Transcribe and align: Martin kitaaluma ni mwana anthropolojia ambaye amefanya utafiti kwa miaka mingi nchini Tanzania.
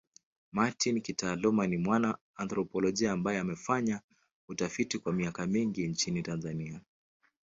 Martin 0.51 1.01
kitaaluma 1.01 1.67
ni 1.67 1.77
mwana 1.77 2.17
anthropolojia 2.35 3.11
ambaye 3.11 3.39
amefanya 3.39 4.01
utafiti 4.47 4.99
kwa 4.99 5.13
miaka 5.13 5.47
mingi 5.47 5.87
nchini 5.87 6.21
Tanzania. 6.23 6.81